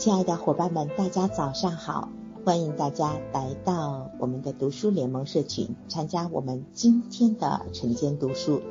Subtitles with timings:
[0.00, 2.08] 亲爱的伙伴们，大家早上好！
[2.42, 8.62] 欢迎大家来到我们的读书联盟社群，参加我们今天的晨间读书。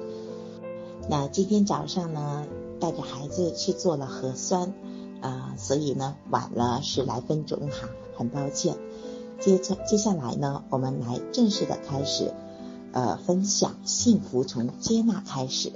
[1.07, 2.47] 那今天早上呢，
[2.79, 4.73] 带着孩子去做了核酸，
[5.21, 7.87] 啊，所以呢晚了十来分钟哈，
[8.17, 8.75] 很抱歉。
[9.39, 12.33] 接着接下来呢，我们来正式的开始，
[12.91, 15.73] 呃，分享幸福从接纳开始。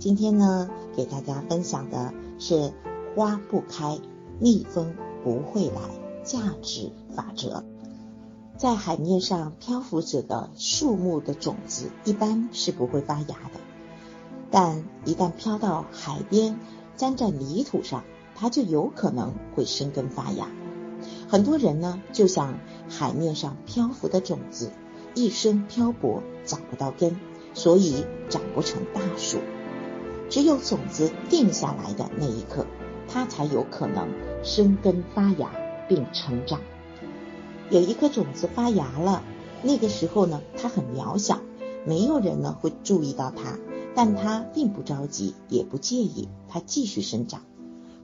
[0.00, 2.72] 今天呢，给大家分享的是
[3.14, 4.00] 花不开。
[4.38, 4.94] 蜜蜂
[5.24, 5.80] 不会来，
[6.24, 7.64] 价值法则。
[8.56, 13.60] 在海面上漂浮着的树木的种子一般是不会发芽的，
[14.50, 16.58] 但一旦飘到海边，
[16.96, 20.48] 粘在泥土上，它就有可能会生根发芽。
[21.28, 22.58] 很多人呢，就像
[22.88, 24.70] 海面上漂浮的种子，
[25.14, 27.16] 一生漂泊找不到根，
[27.52, 29.38] 所以长不成大树。
[30.28, 32.66] 只有种子定下来的那一刻。
[33.08, 34.08] 它才有可能
[34.42, 35.50] 生根发芽
[35.88, 36.60] 并成长。
[37.70, 39.22] 有一颗种子发芽了，
[39.62, 41.40] 那个时候呢，它很渺小，
[41.84, 43.58] 没有人呢会注意到它，
[43.94, 47.42] 但它并不着急，也不介意，它继续生长。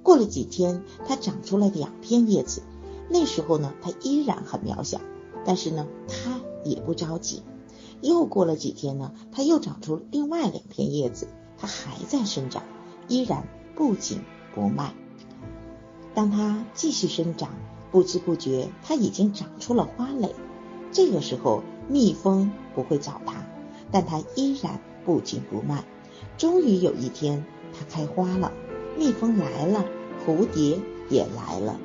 [0.02, 2.62] 过了几天，它长出了两片叶子，
[3.08, 5.00] 那时候呢，它依然很渺小，
[5.44, 7.42] 但是呢，它也不着急。
[8.00, 12.64] 又过了几天呢，它又长出另外两片叶子，它还在生长，
[13.06, 13.46] 依然
[13.76, 14.22] 不紧
[14.54, 14.92] 不慢。
[16.14, 17.50] 当它继续生长，
[17.90, 20.34] 不知不觉它已经长出了花蕾。
[20.90, 23.46] 这个时候，蜜蜂不会找它，
[23.90, 25.84] 但它依然不紧不慢。
[26.36, 28.52] 终于有一天，它开花了，
[28.98, 29.84] 蜜蜂来了，
[30.26, 31.78] 蝴蝶也来了。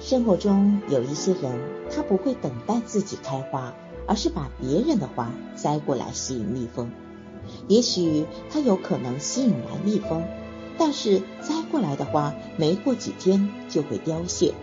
[0.00, 1.58] 生活中有一些人，
[1.94, 3.72] 他不会等待自己开花，
[4.06, 6.90] 而是把别人的花摘过来吸引蜜蜂。
[7.68, 10.24] 也许他有可能吸引来蜜蜂。
[10.78, 14.54] 但是摘过来的花，没过几天就会凋谢，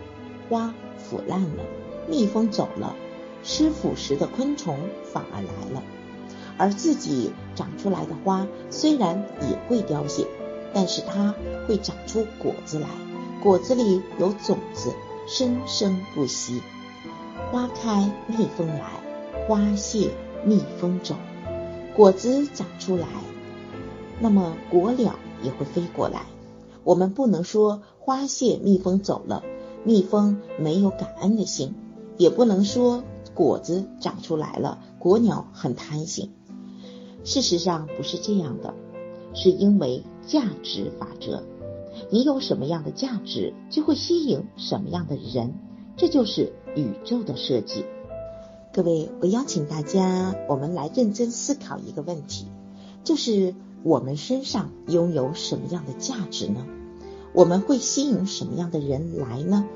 [0.48, 1.64] 花腐烂了，
[2.08, 2.94] 蜜蜂走了，
[3.42, 4.78] 吃腐食的昆虫
[5.12, 5.82] 反而来了。
[6.58, 10.26] 而自己长出来的花虽然也会凋谢，
[10.74, 11.34] 但是它
[11.66, 12.88] 会长出果子来，
[13.42, 14.92] 果子里有种子，
[15.26, 16.60] 生生不息。
[17.50, 19.00] 花开蜜蜂来，
[19.48, 20.10] 花谢
[20.44, 21.14] 蜜蜂走，
[21.96, 23.06] 果子长出来，
[24.18, 25.14] 那么果了。
[25.42, 26.26] 也会飞过来。
[26.82, 29.42] 我们不能说花谢蜜蜂走了，
[29.84, 31.74] 蜜蜂没有感恩的心；
[32.16, 36.30] 也不能说果子长出来了，果鸟很贪心。
[37.22, 38.74] 事实上不是这样的，
[39.34, 41.42] 是因为价值法则。
[42.08, 45.52] 你有什么样的价值，就会吸引什么样的人，
[45.98, 47.84] 这就是宇宙的设计。
[48.72, 52.46] 各位，我邀请大家，我们来认真思考一个问题，
[53.04, 53.54] 就是。
[53.82, 56.66] 我们身上拥有什么样的价值呢？
[57.32, 59.66] 我们会吸引什么样的人来呢？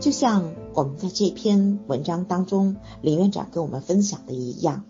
[0.00, 4.84] 就像我们在这篇文章当中，林院长跟我们分享的一样，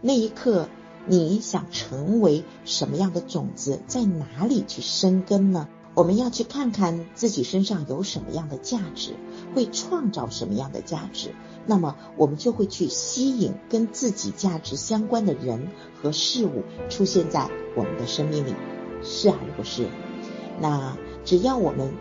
[0.00, 0.68] 那一刻
[1.06, 5.68] 你想成为什么样的种子，在哪里去生根呢？
[5.94, 9.14] 我们要去看看自己身上有什么样的价值，
[9.54, 11.34] 会创造什么样的价值。
[11.66, 15.68] 那么我们就会去吸引跟自己价值相关的人
[16.00, 18.54] 和事物出现在我们的生命里，
[19.02, 19.86] 是还是不是？
[20.60, 21.92] 那只要我们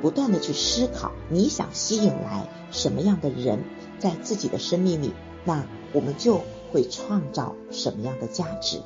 [0.00, 3.64] 不断的去思考，你想吸引来什么样的人
[3.98, 5.12] 在自己的生命里，
[5.44, 6.40] 那我们就
[6.72, 8.80] 会创造什么样的价值。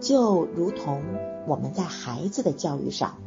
[0.00, 1.02] 就如同
[1.48, 3.18] 我们在孩子的教育上。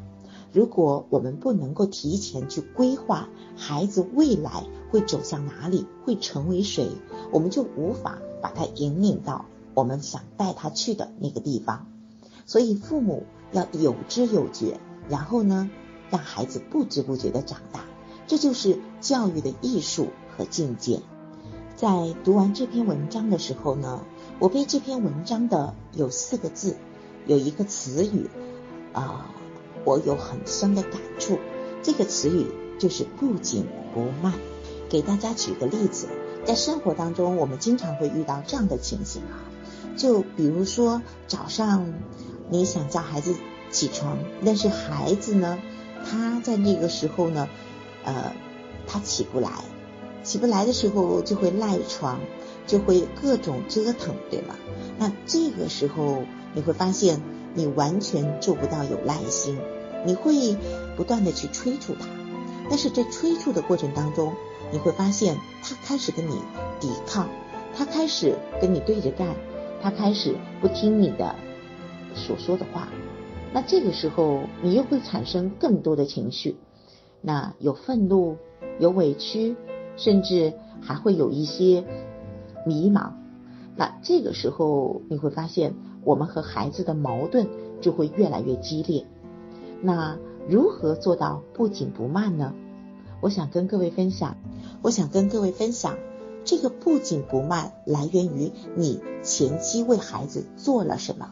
[0.52, 6.90] 如果我们不能够提前去规划孩子未来会走向哪里，会成为谁，
[7.32, 9.46] 我们就无法把他引领到
[9.76, 11.86] 我们想带他去的那个地方。
[12.48, 15.70] 所以父母要有知有觉，然后呢，
[16.10, 17.86] 让孩子不知不觉的长大，
[18.26, 21.02] 这就是教育的艺术和境界。
[21.76, 24.02] 在读完这篇文章的时候呢，
[24.40, 26.76] 我被这篇文章的有四个字，
[27.28, 28.28] 有一个词语
[28.94, 29.30] 啊。
[29.86, 31.40] 我有很深的感触，
[31.82, 32.48] 这个词语
[32.78, 34.34] 就是不紧不慢。
[34.90, 36.08] 给大家举个例子，
[36.46, 39.40] 在生活当中，我们经常会遇到这样的情形啊，
[39.96, 41.94] 就比如说早上
[42.50, 43.36] 你想叫孩子
[43.72, 45.60] 起床，但是孩子呢，
[46.06, 47.48] 他在那个时候呢，
[48.04, 48.34] 呃，
[48.86, 49.50] 他起不来，
[50.24, 52.20] 起不来的时候就会赖床，
[52.68, 54.56] 就会各种折腾，对吗？
[54.98, 57.22] 那这个时候你会发现。
[57.56, 59.58] 你完全做不到有耐心，
[60.06, 60.58] 你会
[60.96, 62.08] 不断的去催促他，
[62.70, 64.34] 但是在催促的过程当中，
[64.72, 66.36] 你会发现他开始跟你
[66.80, 67.28] 抵抗，
[67.76, 69.36] 他开始跟你对着干，
[69.82, 71.36] 他开始不听你的
[72.16, 72.88] 所说的话，
[73.54, 76.58] 那这个时候你又会产生更多的情绪，
[77.22, 78.38] 那有愤怒，
[78.80, 79.56] 有委屈，
[79.98, 81.84] 甚至还会有一些
[82.66, 83.12] 迷茫。
[83.76, 85.74] 那这个时候你会发现，
[86.04, 87.48] 我们和孩子的矛盾
[87.82, 89.06] 就会越来越激烈。
[89.82, 90.18] 那
[90.48, 92.54] 如何做到不紧不慢呢？
[93.22, 94.38] 我想跟各位分享，
[94.82, 95.98] 我想跟各位分享，
[96.46, 101.32] 这个不紧不慢来源于你前期为孩子做了什么。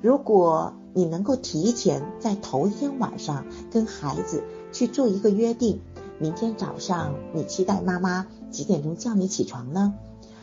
[0.00, 5.80] 如果你能够提前在头一天晚上跟孩子去做一个约定，
[6.20, 9.94] 明天早上你期待妈妈几点钟叫你起床呢？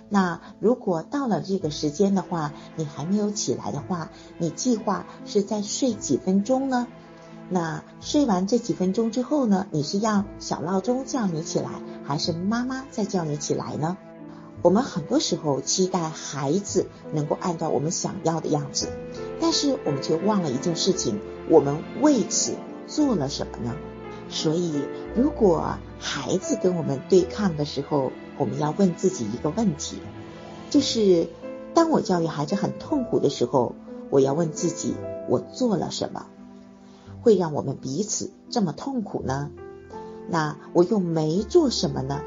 [0.10, 6.88] 那如果到了这个时间的话，你还没有起来的话，你计划是在睡几分钟呢？
[7.50, 9.68] 那睡完这几分钟之后呢？
[9.72, 11.70] 你是要小闹钟叫你起来，
[12.04, 13.98] 还是妈妈再叫你起来呢？
[14.62, 18.90] 我们很多时候期待孩子能够按照我们想要的样子，
[19.40, 21.20] 但是我们却忘了一件事情：
[21.50, 22.54] 我们为此
[22.88, 23.76] 做了什么呢？
[24.28, 24.82] 所以，
[25.16, 29.98] 如果孩子跟我们对抗的时候，我们要问自己一个问题，
[30.70, 31.28] 就是
[31.74, 33.76] 当我教育孩子很痛苦的时候，
[34.10, 34.96] 我要问自己：
[35.30, 36.26] 我做了什么？
[37.22, 39.52] 会让我们彼此这么痛苦呢？
[40.30, 42.22] 那我又没做什么呢？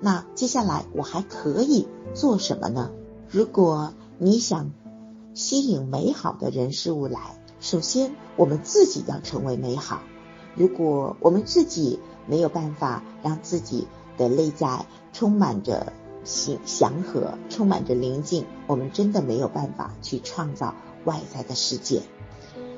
[0.00, 2.90] 那接下来我还可以做什么呢？
[3.28, 4.72] 如果你想
[5.34, 10.02] 吸引美好的人事物来，首先我们自己要成为美好。
[10.56, 13.86] 如果我们自己没有办法让自己
[14.20, 14.84] 的内在
[15.14, 15.94] 充满着
[16.24, 20.74] 祥祥和，充满着宁静，我们真的没有办法去创造
[21.04, 22.02] 外在的世界。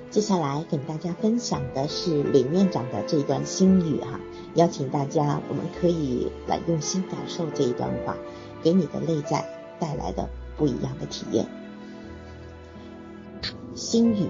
[0.09, 4.21] 接下来跟大家分享的是林院长的这段心语哈，
[4.55, 8.17] 邀请大家我们可以来用心感受这一段话，
[8.63, 9.45] 给你的内在
[9.81, 11.47] 带来的不一样的体验。
[13.75, 14.29] 心语：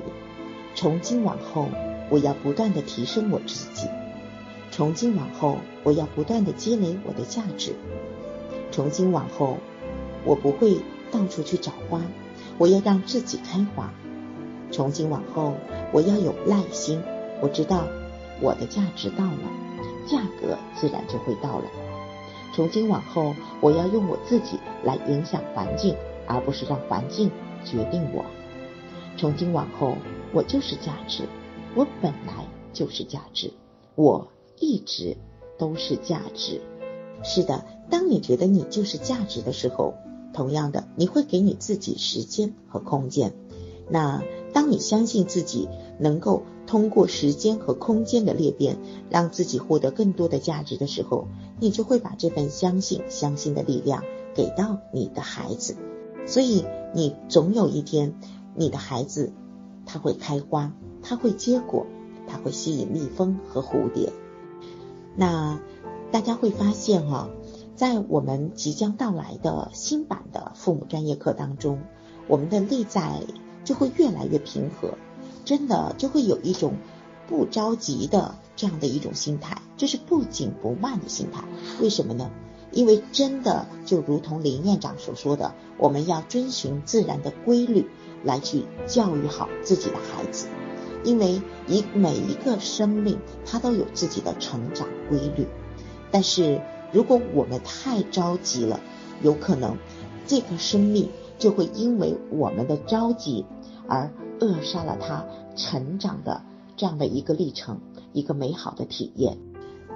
[0.75, 1.69] 从今往后，
[2.09, 3.87] 我要不断的提升我自己；
[4.73, 7.73] 从今往后，我要不断的积累我的价值；
[8.71, 9.59] 从今往后，
[10.25, 10.79] 我不会
[11.11, 12.01] 到处去找花，
[12.57, 13.93] 我要让自己开花。
[14.71, 15.53] 从今往后，
[15.93, 17.03] 我要有耐心。
[17.43, 17.87] 我知道
[18.41, 19.51] 我的价值到了，
[20.07, 21.65] 价格自然就会到了。
[22.55, 25.95] 从今往后，我要用我自己来影响环境，
[26.27, 27.31] 而不是让环境
[27.63, 28.25] 决定我。
[29.19, 29.99] 从今往后，
[30.33, 31.25] 我就是价值，
[31.75, 33.53] 我本来就是价值，
[33.97, 34.27] 我
[34.63, 35.17] 一直
[35.59, 36.63] 都是价值。
[37.23, 39.95] 是的，当你觉得你就是价值的时候，
[40.33, 43.35] 同样的，你会给你自己时间和空间。
[43.91, 44.23] 那。
[44.55, 45.67] 当你相信自己
[45.99, 48.77] 能够通过时间和空间的裂变，
[49.09, 51.27] 让自己获得更多的价值的时候，
[51.59, 54.05] 你就会把这份相信、相信的力量
[54.35, 55.75] 给到你的孩子。
[56.27, 58.15] 所以，你总有一天，
[58.55, 59.33] 你的孩子
[59.87, 61.87] 他会开花，他会结果，
[62.29, 64.13] 他会吸引蜜蜂和蝴蝶。
[65.17, 65.61] 那
[66.11, 67.29] 大家会发现哈，
[67.77, 71.81] 在我们即将到来的新版的父母专业课当中，
[72.29, 73.23] 我们的内在。
[73.65, 74.99] 就会越来越平和，
[75.45, 76.75] 真的就会有一种
[77.29, 81.45] 不着急的这样的一种心态，这是不紧不慢的心态。
[81.81, 82.29] 为什么呢？
[82.73, 87.87] 因为真的就如同林院长所说的，我们要遵循自然的规律
[88.25, 90.49] 来去教育好自己的孩子，
[91.05, 95.47] 因为一每一个生命它都有自己的成长规律。
[96.11, 96.61] 但是
[96.93, 98.81] 如果我们太着急了，
[99.23, 99.77] 有可能
[100.27, 101.09] 这个生命。
[101.39, 103.45] 就会因为我们的着急
[103.89, 106.41] 而扼杀了他成长的
[106.77, 107.81] 这样的一个历程，
[108.13, 109.39] 一个美好的体验。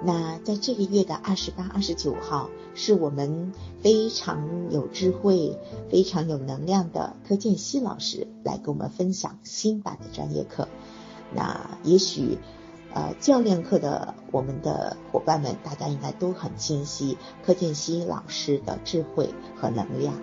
[0.02, 5.56] 那在这个月的二十八、二十九号，是我们非常有智慧、
[5.88, 10.66] 非常有能量的柯建熙老师来跟我们分享新版的专业课。
[11.32, 12.38] 那也许
[12.94, 20.14] 呃教练课的我们的伙伴们，大家应该都很清晰柯建熙老师的智慧和能量。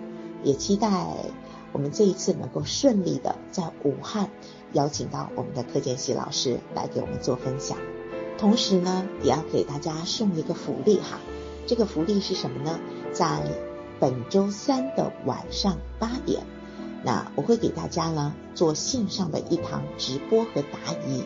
[0.42, 1.08] 也期待
[1.72, 4.28] 我们这一次能够顺利的在武汉
[4.72, 7.78] 邀请到我们的柯建熙老师来给我们做分享，
[8.38, 11.18] 同时呢，也要给大家送一个福利哈。
[11.66, 12.78] 这个福利是什么呢？
[13.12, 13.40] 在
[13.98, 16.44] 本周三的晚上八点，
[17.04, 21.24] 那我会给大家呢做线上的一堂直播和答疑。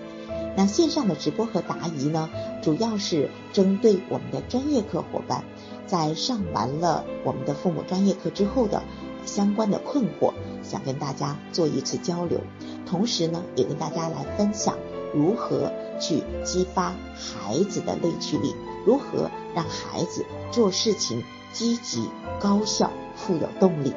[0.57, 2.29] 那线上的直播和答疑呢，
[2.63, 5.45] 主要是针对我们的专业课伙伴，
[5.87, 8.83] 在上完了我们的父母专业课之后的。
[9.27, 10.33] 相关的困惑，
[10.63, 12.41] 想跟大家做一次交流，
[12.87, 14.79] 同时呢，也跟大家来分享
[15.13, 15.71] 如何
[16.01, 18.55] 去激发孩子的内驱力，
[18.87, 22.09] 如何让孩子做事情积极、
[22.41, 23.93] 高效、富有动力。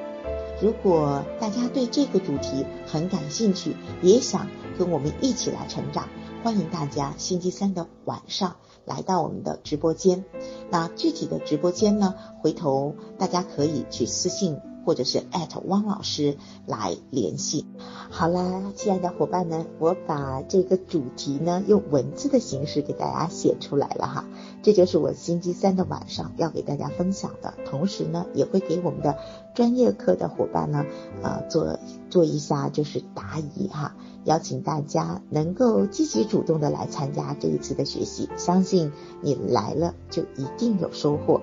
[0.62, 6.08] 如果大家对这个主题很感兴趣，也想跟我们一起来成长，
[6.44, 10.24] 欢迎大家星期三的晚上来到我们的直播间。
[10.70, 17.66] 那具体的直播间呢，回头大家可以去私信或者是艾特汪老师来联系。
[18.10, 24.26] 好啦，亲爱的伙伴们，我把这个主题呢用文字的形式给大家写出来了哈。
[24.64, 29.18] 这就是我星期三的晚上要给大家分享的，同时呢，也会给我们的
[29.56, 30.86] 专业课的伙伴呢，
[31.24, 33.96] 呃，做做一下就是答疑哈，
[34.26, 41.42] 邀请大家能够积极主动的来参加这一次的学习，相信你来了就一定有收获。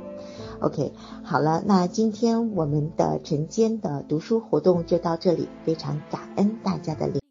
[0.60, 7.27] OK，好了，那今天我们的晨间的读书活动就到这里，非常感恩大家的聆。